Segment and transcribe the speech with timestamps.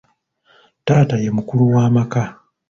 [0.85, 2.21] Taata ye mukulu w'amaka.